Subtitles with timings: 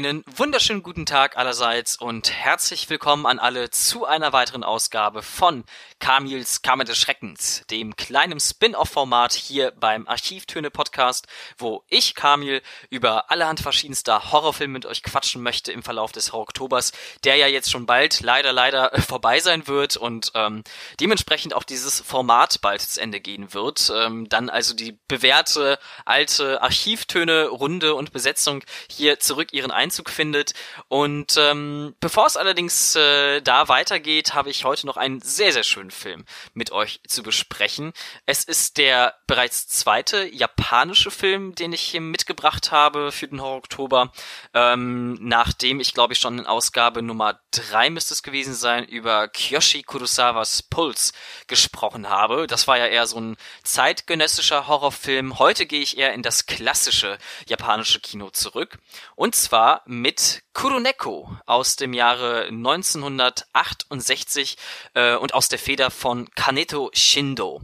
[0.00, 5.64] Einen wunderschönen guten Tag allerseits und herzlich willkommen an alle zu einer weiteren Ausgabe von
[5.98, 11.26] Kamils Kammer des Schreckens, dem kleinen Spin-off-Format hier beim Archivtöne-Podcast,
[11.58, 16.92] wo ich, Kamil, über allerhand verschiedenster Horrorfilme mit euch quatschen möchte im Verlauf des Horror-Oktobers,
[17.24, 20.64] der ja jetzt schon bald leider, leider vorbei sein wird und ähm,
[20.98, 23.92] dementsprechend auch dieses Format bald zu Ende gehen wird.
[23.94, 30.54] Ähm, dann also die bewährte alte Archivtöne-Runde und Besetzung hier zurück ihren ihren Einzug findet.
[30.86, 35.64] Und ähm, bevor es allerdings äh, da weitergeht, habe ich heute noch einen sehr, sehr
[35.64, 37.92] schönen Film mit euch zu besprechen.
[38.24, 43.56] Es ist der bereits zweite japanische Film, den ich hier mitgebracht habe für den Horror
[43.56, 44.12] Oktober,
[44.54, 49.26] ähm, nachdem ich glaube ich schon in Ausgabe Nummer drei müsste es gewesen sein, über
[49.26, 51.12] Kiyoshi Kurosawas Puls
[51.48, 52.46] gesprochen habe.
[52.46, 55.40] Das war ja eher so ein zeitgenössischer Horrorfilm.
[55.40, 58.78] Heute gehe ich eher in das klassische japanische Kino zurück.
[59.16, 64.56] Und zwar mit Kuroneko aus dem Jahre 1968
[64.94, 67.62] äh, und aus der Feder von Kaneto Shindo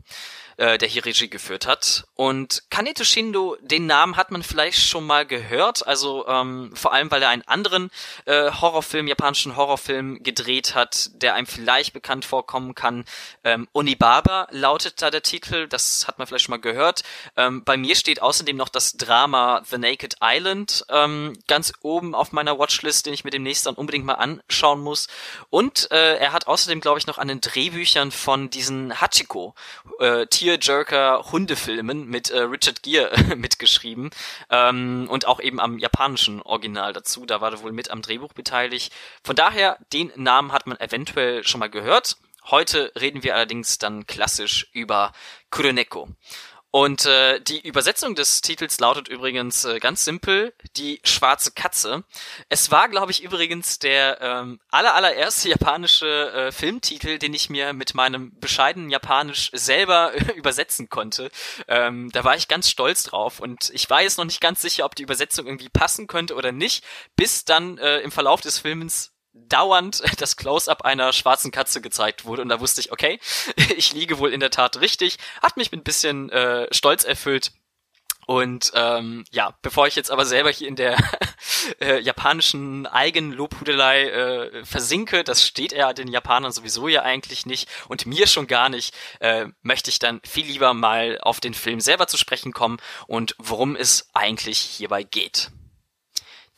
[0.57, 2.05] äh, der hier Regie geführt hat.
[2.15, 7.11] Und Kaneto Shindo, den Namen hat man vielleicht schon mal gehört, also ähm, vor allem,
[7.11, 7.91] weil er einen anderen
[8.25, 13.05] äh, Horrorfilm, japanischen Horrorfilm gedreht hat, der einem vielleicht bekannt vorkommen kann.
[13.45, 17.03] Ähm, Onibaba lautet da der Titel, das hat man vielleicht schon mal gehört.
[17.37, 22.33] Ähm, bei mir steht außerdem noch das Drama The Naked Island ähm, ganz oben auf
[22.33, 25.09] meiner Watchlist, den ich mir demnächst dann unbedingt mal anschauen muss.
[25.51, 29.55] Und äh, er hat außerdem, glaube ich, noch an den Drehbüchern von diesen Hachiko,
[30.01, 34.11] äh, Tearjerker Hundefilmen mit äh, Richard Gere mitgeschrieben
[34.49, 37.27] ähm, und auch eben am japanischen Original dazu.
[37.27, 38.93] Da war er wohl mit am Drehbuch beteiligt.
[39.25, 42.17] Von daher, den Namen hat man eventuell schon mal gehört.
[42.49, 45.13] Heute reden wir allerdings dann klassisch über
[45.51, 46.09] Kuroneko.
[46.77, 52.05] Und äh, die Übersetzung des Titels lautet übrigens äh, ganz simpel, die schwarze Katze.
[52.51, 57.73] Es war, glaube ich, übrigens der ähm, aller, allererste japanische äh, Filmtitel, den ich mir
[57.73, 61.31] mit meinem bescheidenen Japanisch selber übersetzen konnte.
[61.67, 64.85] Ähm, da war ich ganz stolz drauf und ich war jetzt noch nicht ganz sicher,
[64.85, 66.85] ob die Übersetzung irgendwie passen könnte oder nicht,
[67.17, 69.16] bis dann äh, im Verlauf des Films
[69.49, 73.19] dauernd das Close-up einer schwarzen Katze gezeigt wurde und da wusste ich, okay,
[73.77, 77.53] ich liege wohl in der Tat richtig, hat mich mit ein bisschen äh, Stolz erfüllt.
[78.27, 80.97] Und ähm, ja, bevor ich jetzt aber selber hier in der
[81.81, 88.05] äh, japanischen Eigenlobhudelei äh, versinke, das steht ja den Japanern sowieso ja eigentlich nicht und
[88.05, 92.09] mir schon gar nicht, äh, möchte ich dann viel lieber mal auf den Film selber
[92.09, 95.53] zu sprechen kommen und worum es eigentlich hierbei geht.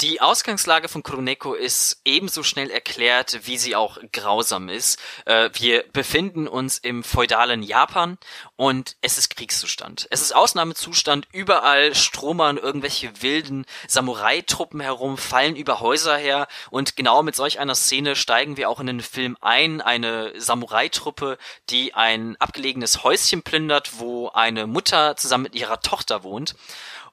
[0.01, 5.01] Die Ausgangslage von Kuroneko ist ebenso schnell erklärt, wie sie auch grausam ist.
[5.25, 8.17] Äh, wir befinden uns im feudalen Japan
[8.55, 10.07] und es ist Kriegszustand.
[10.13, 11.27] Es ist Ausnahmezustand.
[11.33, 17.75] Überall stromern irgendwelche wilden Samurai-Truppen herum, fallen über Häuser her und genau mit solch einer
[17.75, 19.81] Szene steigen wir auch in den Film ein.
[19.81, 21.39] Eine Samurai-Truppe,
[21.71, 26.55] die ein abgelegenes Häuschen plündert, wo eine Mutter zusammen mit ihrer Tochter wohnt.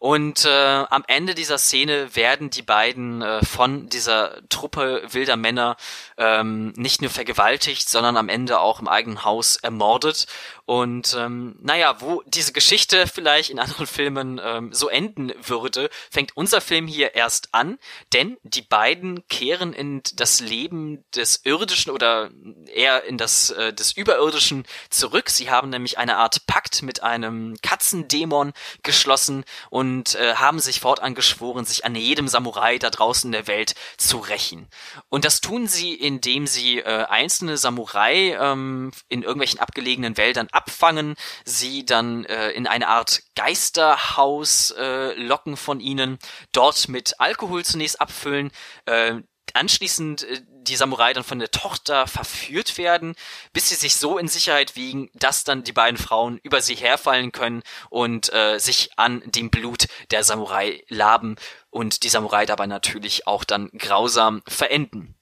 [0.06, 5.78] Und äh, am Ende dieser Szene werden die beiden äh, von dieser Truppe wilder Männer
[6.20, 10.28] ähm, nicht nur vergewaltigt, sondern am Ende auch im eigenen Haus ermordet.
[10.66, 16.36] Und ähm, naja, wo diese Geschichte vielleicht in anderen Filmen ähm, so enden würde, fängt
[16.36, 17.78] unser Film hier erst an,
[18.14, 22.31] denn die beiden kehren in das Leben des Irdischen oder
[22.74, 25.30] eher in das äh, des Überirdischen zurück.
[25.30, 31.14] Sie haben nämlich eine Art Pakt mit einem Katzendämon geschlossen und äh, haben sich fortan
[31.14, 34.68] geschworen, sich an jedem Samurai da draußen in der Welt zu rächen.
[35.09, 41.16] Und das tun sie, indem sie äh, einzelne Samurai ähm, in irgendwelchen abgelegenen Wäldern abfangen,
[41.44, 46.18] sie dann äh, in eine Art Geisterhaus äh, locken von ihnen,
[46.52, 48.52] dort mit Alkohol zunächst abfüllen,
[48.86, 49.16] äh,
[49.54, 53.16] anschließend äh, die Samurai dann von der Tochter verführt werden,
[53.54, 57.31] bis sie sich so in Sicherheit wiegen, dass dann die beiden Frauen über sie herfallen
[57.31, 61.36] können und äh, sich an dem Blut der Samurai laben
[61.69, 65.14] und die Samurai dabei natürlich auch dann grausam verenden.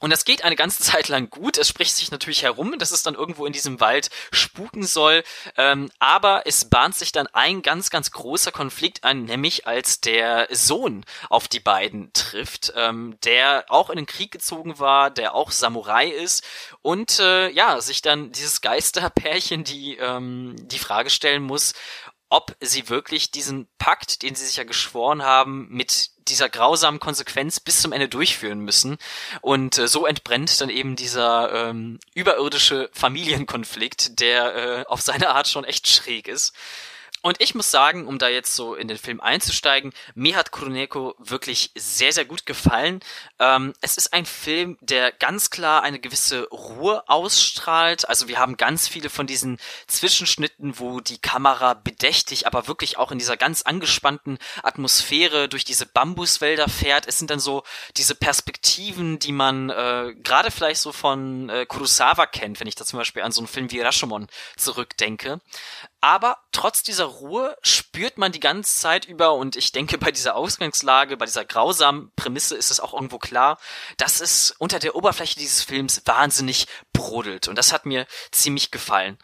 [0.00, 1.58] Und das geht eine ganze Zeit lang gut.
[1.58, 5.22] Es spricht sich natürlich herum, dass es dann irgendwo in diesem Wald spuken soll.
[5.56, 10.48] Ähm, aber es bahnt sich dann ein ganz, ganz großer Konflikt an, nämlich als der
[10.50, 15.50] Sohn auf die beiden trifft, ähm, der auch in den Krieg gezogen war, der auch
[15.50, 16.44] Samurai ist
[16.82, 21.74] und äh, ja, sich dann dieses Geisterpärchen die, ähm, die Frage stellen muss,
[22.30, 27.60] ob sie wirklich diesen Pakt, den sie sich ja geschworen haben, mit dieser grausamen Konsequenz
[27.60, 28.98] bis zum Ende durchführen müssen.
[29.40, 35.48] Und äh, so entbrennt dann eben dieser ähm, überirdische Familienkonflikt, der äh, auf seine Art
[35.48, 36.54] schon echt schräg ist.
[37.22, 41.14] Und ich muss sagen, um da jetzt so in den Film einzusteigen, mir hat Kuroneko
[41.18, 43.00] wirklich sehr, sehr gut gefallen.
[43.38, 48.08] Ähm, es ist ein Film, der ganz klar eine gewisse Ruhe ausstrahlt.
[48.08, 53.12] Also wir haben ganz viele von diesen Zwischenschnitten, wo die Kamera bedächtig, aber wirklich auch
[53.12, 57.06] in dieser ganz angespannten Atmosphäre durch diese Bambuswälder fährt.
[57.06, 57.64] Es sind dann so
[57.98, 62.86] diese Perspektiven, die man äh, gerade vielleicht so von äh, Kurosawa kennt, wenn ich da
[62.86, 65.40] zum Beispiel an so einen Film wie Rashomon zurückdenke.
[66.00, 70.36] Aber trotz dieser Ruhe spürt man die ganze Zeit über, und ich denke, bei dieser
[70.36, 73.58] Ausgangslage, bei dieser grausamen Prämisse ist es auch irgendwo klar,
[73.96, 77.48] dass es unter der Oberfläche dieses Films wahnsinnig brodelt.
[77.48, 79.18] Und das hat mir ziemlich gefallen.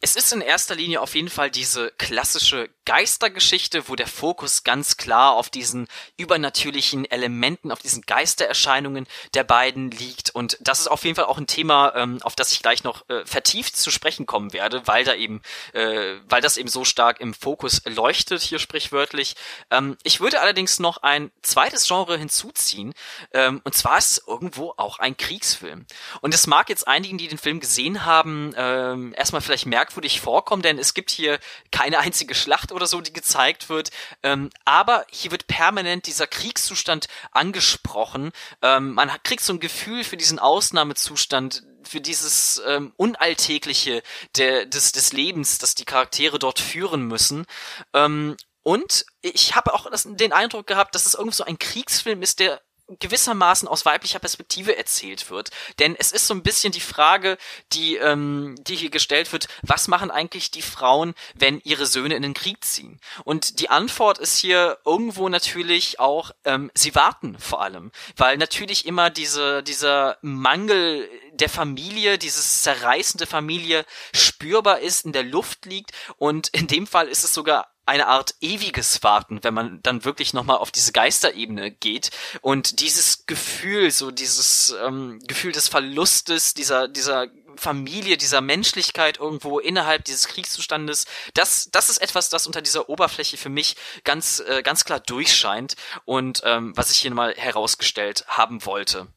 [0.00, 4.96] Es ist in erster Linie auf jeden Fall diese klassische Geistergeschichte, wo der Fokus ganz
[4.96, 5.88] klar auf diesen
[6.18, 10.30] übernatürlichen Elementen, auf diesen Geistererscheinungen der beiden liegt.
[10.30, 13.08] Und das ist auf jeden Fall auch ein Thema, ähm, auf das ich gleich noch
[13.08, 15.40] äh, vertieft zu sprechen kommen werde, weil da eben,
[15.72, 19.34] äh, weil das eben so stark im Fokus leuchtet, hier sprichwörtlich.
[19.70, 22.94] Ähm, ich würde allerdings noch ein zweites Genre hinzuziehen,
[23.32, 25.86] ähm, und zwar ist es irgendwo auch ein Kriegsfilm.
[26.20, 30.20] Und es mag jetzt einigen, die den Film gesehen haben, ähm, erstmal vielleicht merken, merkwürdig
[30.20, 31.38] vorkommen, denn es gibt hier
[31.70, 33.90] keine einzige Schlacht oder so, die gezeigt wird.
[34.22, 38.32] Ähm, aber hier wird permanent dieser Kriegszustand angesprochen.
[38.62, 44.02] Ähm, man kriegt so ein Gefühl für diesen Ausnahmezustand, für dieses ähm, Unalltägliche
[44.36, 47.46] der, des, des Lebens, das die Charaktere dort führen müssen.
[47.94, 52.22] Ähm, und ich habe auch das, den Eindruck gehabt, dass es irgendwie so ein Kriegsfilm
[52.22, 55.50] ist, der gewissermaßen aus weiblicher Perspektive erzählt wird.
[55.78, 57.36] Denn es ist so ein bisschen die Frage,
[57.72, 62.22] die, ähm, die hier gestellt wird, was machen eigentlich die Frauen, wenn ihre Söhne in
[62.22, 63.00] den Krieg ziehen?
[63.24, 67.90] Und die Antwort ist hier irgendwo natürlich auch, ähm, sie warten vor allem.
[68.16, 73.84] Weil natürlich immer diese, dieser Mangel der Familie, dieses zerreißende Familie
[74.14, 75.92] spürbar ist, in der Luft liegt.
[76.18, 80.34] Und in dem Fall ist es sogar eine Art ewiges Warten, wenn man dann wirklich
[80.34, 82.10] nochmal auf diese Geisterebene geht
[82.40, 89.58] und dieses Gefühl, so dieses ähm, Gefühl des Verlustes, dieser, dieser Familie, dieser Menschlichkeit irgendwo
[89.58, 94.62] innerhalb dieses Kriegszustandes, das, das ist etwas, das unter dieser Oberfläche für mich ganz, äh,
[94.62, 99.08] ganz klar durchscheint und ähm, was ich hier mal herausgestellt haben wollte.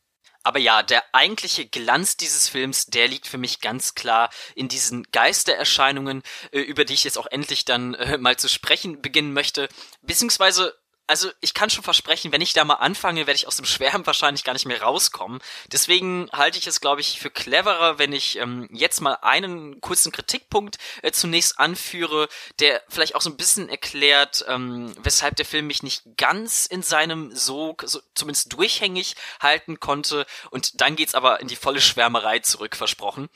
[0.44, 5.04] Aber ja, der eigentliche Glanz dieses Films, der liegt für mich ganz klar in diesen
[5.12, 9.68] Geistererscheinungen, äh, über die ich jetzt auch endlich dann äh, mal zu sprechen beginnen möchte.
[10.02, 10.79] Beziehungsweise
[11.10, 14.06] also ich kann schon versprechen, wenn ich da mal anfange, werde ich aus dem Schwärmen
[14.06, 15.40] wahrscheinlich gar nicht mehr rauskommen.
[15.72, 20.12] Deswegen halte ich es, glaube ich, für cleverer, wenn ich ähm, jetzt mal einen kurzen
[20.12, 22.30] Kritikpunkt äh, zunächst anführe,
[22.60, 26.84] der vielleicht auch so ein bisschen erklärt, ähm, weshalb der Film mich nicht ganz in
[26.84, 30.28] seinem Sog, so, zumindest durchhängig halten konnte.
[30.52, 33.30] Und dann geht's aber in die volle Schwärmerei zurück, versprochen.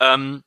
[0.00, 0.44] Ähm,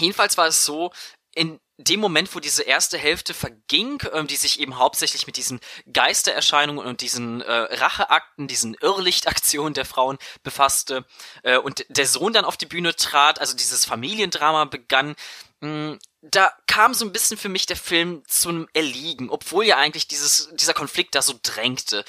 [0.00, 0.90] Jedenfalls war es so,
[1.34, 5.60] in dem Moment, wo diese erste Hälfte verging, ähm, die sich eben hauptsächlich mit diesen
[5.92, 11.04] Geistererscheinungen und diesen äh, Racheakten, diesen Irrlichtaktionen der Frauen befasste
[11.42, 15.16] äh, und der Sohn dann auf die Bühne trat, also dieses Familiendrama begann,
[15.60, 19.76] mh, hm, da kam so ein bisschen für mich der Film zum Erliegen, obwohl ja
[19.76, 22.02] eigentlich dieses, dieser Konflikt da so drängte.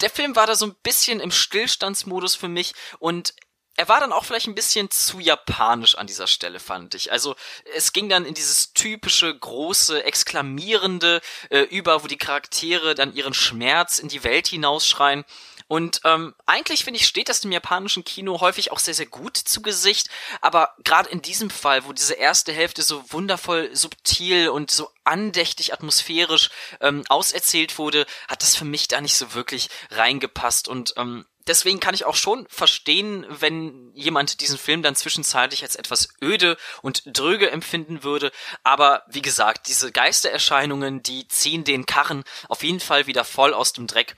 [0.00, 3.34] Der Film war da so ein bisschen im Stillstandsmodus für mich und
[3.76, 7.12] er war dann auch vielleicht ein bisschen zu japanisch an dieser Stelle, fand ich.
[7.12, 7.34] Also
[7.74, 13.34] es ging dann in dieses typische, große, exklamierende äh, über, wo die Charaktere dann ihren
[13.34, 15.24] Schmerz in die Welt hinausschreien.
[15.70, 19.36] Und ähm, eigentlich finde ich, steht das dem japanischen Kino häufig auch sehr, sehr gut
[19.36, 20.08] zu Gesicht.
[20.40, 25.72] Aber gerade in diesem Fall, wo diese erste Hälfte so wundervoll subtil und so andächtig
[25.72, 26.50] atmosphärisch
[26.80, 30.66] ähm, auserzählt wurde, hat das für mich da nicht so wirklich reingepasst.
[30.66, 35.74] Und ähm, deswegen kann ich auch schon verstehen, wenn jemand diesen Film dann zwischenzeitlich als
[35.74, 38.30] etwas öde und dröge empfinden würde.
[38.62, 43.72] Aber wie gesagt, diese Geistererscheinungen, die ziehen den Karren auf jeden Fall wieder voll aus
[43.72, 44.16] dem Dreck.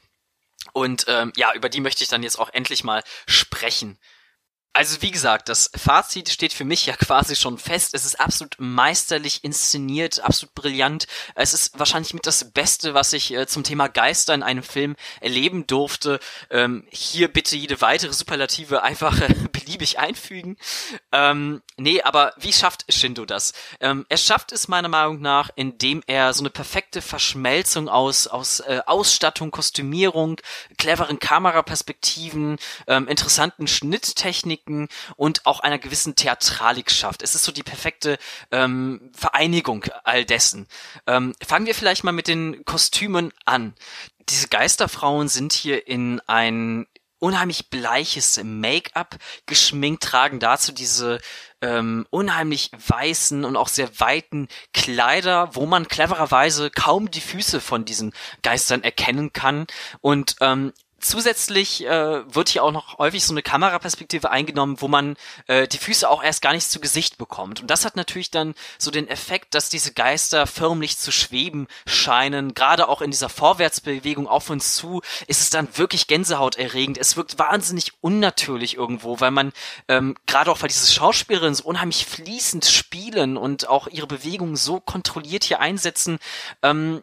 [0.74, 3.98] Und ähm, ja, über die möchte ich dann jetzt auch endlich mal sprechen.
[4.74, 7.92] Also wie gesagt, das Fazit steht für mich ja quasi schon fest.
[7.92, 11.06] Es ist absolut meisterlich inszeniert, absolut brillant.
[11.34, 14.96] Es ist wahrscheinlich mit das Beste, was ich äh, zum Thema Geister in einem Film
[15.20, 16.20] erleben durfte.
[16.50, 20.56] Ähm, hier bitte jede weitere Superlative einfach äh, beliebig einfügen.
[21.12, 23.52] Ähm, nee, aber wie schafft Shindo das?
[23.80, 28.60] Ähm, er schafft es meiner Meinung nach, indem er so eine perfekte Verschmelzung aus, aus
[28.60, 30.40] äh, Ausstattung, Kostümierung,
[30.78, 37.23] cleveren Kameraperspektiven, ähm, interessanten Schnitttechniken Techniken und auch einer gewissen Theatralik schafft.
[37.23, 38.19] Es ist so die perfekte
[38.50, 40.66] ähm, Vereinigung all dessen.
[41.07, 43.75] Ähm, fangen wir vielleicht mal mit den Kostümen an.
[44.28, 46.87] Diese Geisterfrauen sind hier in ein
[47.19, 49.16] unheimlich bleiches Make-up
[49.47, 51.21] geschminkt, tragen dazu diese
[51.61, 57.85] ähm, unheimlich weißen und auch sehr weiten Kleider, wo man clevererweise kaum die Füße von
[57.85, 59.69] diesen Geistern erkennen kann.
[60.00, 65.16] Und ähm, Zusätzlich äh, wird hier auch noch häufig so eine Kameraperspektive eingenommen, wo man
[65.49, 67.61] äh, die Füße auch erst gar nicht zu Gesicht bekommt.
[67.61, 72.54] Und das hat natürlich dann so den Effekt, dass diese Geister förmlich zu schweben scheinen.
[72.54, 76.99] Gerade auch in dieser Vorwärtsbewegung auf uns zu ist es dann wirklich gänsehauterregend.
[76.99, 79.52] Es wirkt wahnsinnig unnatürlich irgendwo, weil man
[79.88, 84.78] ähm, gerade auch weil diese Schauspielerinnen so unheimlich fließend spielen und auch ihre Bewegungen so
[84.78, 86.21] kontrolliert hier einsetzen,
[86.62, 87.02] ähm,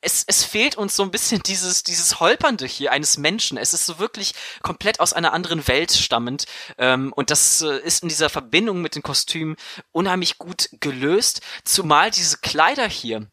[0.00, 3.58] es, es fehlt uns so ein bisschen dieses, dieses Holpernde hier eines Menschen.
[3.58, 6.46] Es ist so wirklich komplett aus einer anderen Welt stammend.
[6.78, 9.56] Ähm, und das äh, ist in dieser Verbindung mit den Kostümen
[9.92, 11.40] unheimlich gut gelöst.
[11.64, 13.28] Zumal diese Kleider hier,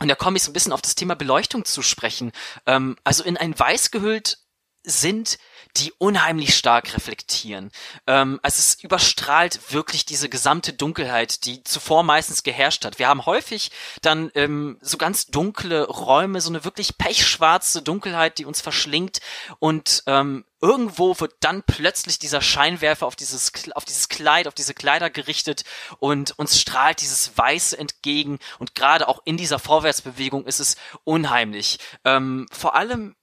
[0.00, 2.32] und da komme ich so ein bisschen auf das Thema Beleuchtung zu sprechen,
[2.66, 4.38] ähm, also in ein Weiß gehüllt
[4.84, 5.38] sind,
[5.76, 7.70] die unheimlich stark reflektieren.
[8.06, 12.98] Ähm, also es überstrahlt wirklich diese gesamte Dunkelheit, die zuvor meistens geherrscht hat.
[12.98, 13.70] Wir haben häufig
[14.02, 19.20] dann ähm, so ganz dunkle Räume, so eine wirklich pechschwarze Dunkelheit, die uns verschlingt
[19.58, 24.74] und ähm, irgendwo wird dann plötzlich dieser Scheinwerfer auf dieses, auf dieses Kleid, auf diese
[24.74, 25.64] Kleider gerichtet
[26.00, 31.78] und uns strahlt dieses Weiße entgegen und gerade auch in dieser Vorwärtsbewegung ist es unheimlich.
[32.04, 33.14] Ähm, vor allem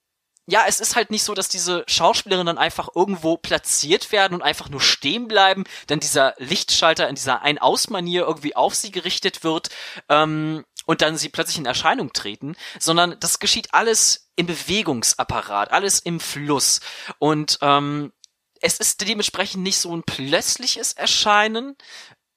[0.47, 4.43] ja, es ist halt nicht so, dass diese Schauspielerinnen dann einfach irgendwo platziert werden und
[4.43, 9.69] einfach nur stehen bleiben, dann dieser Lichtschalter in dieser Ein-Aus-Manier irgendwie auf sie gerichtet wird
[10.07, 15.99] ähm, und dann sie plötzlich in Erscheinung treten, sondern das geschieht alles im Bewegungsapparat, alles
[15.99, 16.79] im Fluss.
[17.17, 18.13] Und ähm,
[18.61, 21.75] es ist dementsprechend nicht so ein plötzliches Erscheinen,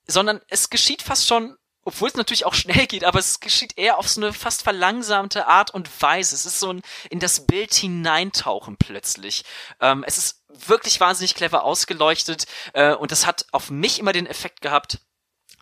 [0.06, 1.57] sondern es geschieht fast schon
[1.88, 5.46] obwohl es natürlich auch schnell geht, aber es geschieht eher auf so eine fast verlangsamte
[5.46, 6.34] Art und Weise.
[6.34, 9.44] Es ist so ein in das Bild hineintauchen plötzlich.
[9.80, 14.26] Ähm, es ist wirklich wahnsinnig clever ausgeleuchtet äh, und das hat auf mich immer den
[14.26, 14.98] Effekt gehabt,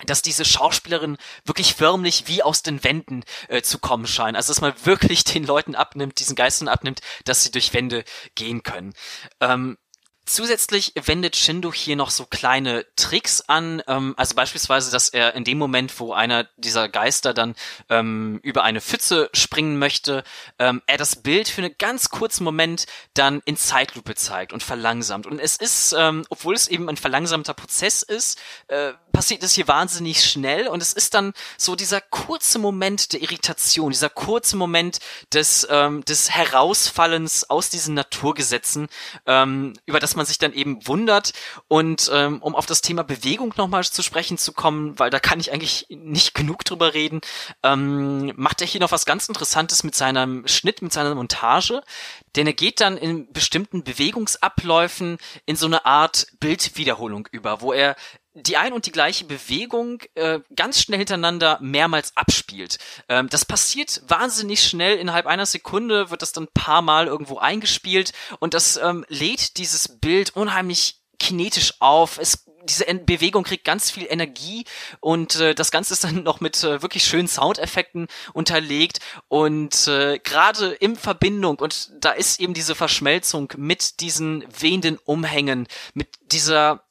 [0.05, 4.35] dass diese Schauspielerin wirklich förmlich wie aus den Wänden äh, zu kommen scheinen.
[4.35, 8.05] Also dass man wirklich den Leuten abnimmt, diesen Geistern abnimmt, dass sie durch Wände
[8.35, 8.95] gehen können.
[9.41, 9.79] Ähm,
[10.27, 15.45] Zusätzlich wendet Shindo hier noch so kleine Tricks an, ähm, also beispielsweise, dass er in
[15.45, 17.55] dem Moment, wo einer dieser Geister dann
[17.89, 20.25] ähm, über eine Pfütze springen möchte,
[20.59, 25.27] ähm, er das Bild für einen ganz kurzen Moment dann in Zeitlupe zeigt und verlangsamt.
[25.27, 29.67] Und es ist, ähm, obwohl es eben ein verlangsamter Prozess ist, äh, passiert es hier
[29.67, 34.99] wahnsinnig schnell und es ist dann so dieser kurze Moment der Irritation, dieser kurze Moment
[35.33, 38.89] des, ähm, des Herausfallens aus diesen Naturgesetzen,
[39.25, 41.33] ähm, über das man sich dann eben wundert.
[41.67, 45.41] Und ähm, um auf das Thema Bewegung nochmal zu sprechen zu kommen, weil da kann
[45.41, 47.23] ich eigentlich nicht genug drüber reden,
[47.63, 51.83] ähm, macht er hier noch was ganz Interessantes mit seinem Schnitt, mit seiner Montage.
[52.37, 57.97] Denn er geht dann in bestimmten Bewegungsabläufen in so eine Art Bildwiederholung über, wo er
[58.37, 62.79] die ein und die gleiche Bewegung äh, ganz schnell hintereinander mehrmals abspielt.
[63.09, 64.99] Ähm, das passiert wahnsinnig schnell.
[64.99, 69.99] Innerhalb einer Sekunde wird das dann paar Mal irgendwo eingespielt und das ähm, lädt dieses
[69.99, 72.19] Bild unheimlich kinetisch auf.
[72.19, 74.65] Es diese Bewegung kriegt ganz viel Energie
[75.01, 80.19] und äh, das Ganze ist dann noch mit äh, wirklich schönen Soundeffekten unterlegt und äh,
[80.19, 86.86] gerade in Verbindung und da ist eben diese Verschmelzung mit diesen wehenden Umhängen, mit dieser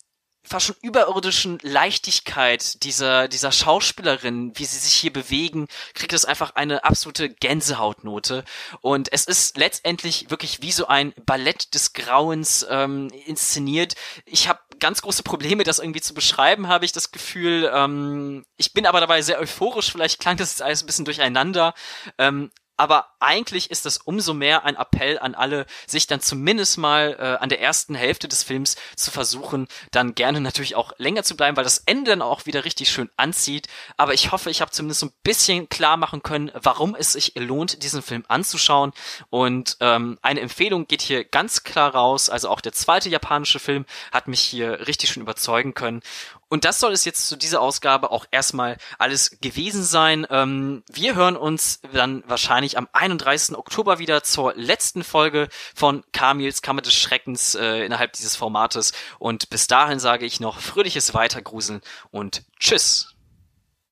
[0.46, 6.56] fast schon überirdischen Leichtigkeit dieser, dieser Schauspielerin, wie sie sich hier bewegen, kriegt es einfach
[6.56, 8.44] eine absolute Gänsehautnote.
[8.82, 13.96] Und es ist letztendlich wirklich wie so ein Ballett des Grauens ähm, inszeniert.
[14.26, 17.72] Ich habe ganz große Probleme, das irgendwie zu beschreiben, habe ich das Gefühl.
[17.74, 21.74] Ähm, ich bin aber dabei sehr euphorisch, vielleicht klang das jetzt alles ein bisschen durcheinander.
[22.18, 27.16] Ähm, aber eigentlich ist das umso mehr ein Appell an alle, sich dann zumindest mal
[27.20, 31.36] äh, an der ersten Hälfte des Films zu versuchen, dann gerne natürlich auch länger zu
[31.38, 33.68] bleiben, weil das Ende dann auch wieder richtig schön anzieht.
[33.98, 37.34] Aber ich hoffe, ich habe zumindest so ein bisschen klar machen können, warum es sich
[37.36, 38.92] lohnt, diesen Film anzuschauen.
[39.30, 42.30] Und ähm, eine Empfehlung geht hier ganz klar raus.
[42.30, 46.02] Also auch der zweite japanische Film hat mich hier richtig schön überzeugen können.
[46.48, 50.28] Und das soll es jetzt zu dieser Ausgabe auch erstmal alles gewesen sein.
[50.30, 53.58] Ähm, wir hören uns dann wahrscheinlich am 31.
[53.58, 58.94] Oktober wieder zur letzten Folge von Kamils Kammer des Schreckens äh, innerhalb dieses Formates.
[59.18, 63.15] Und bis dahin sage ich noch fröhliches Weitergruseln und Tschüss.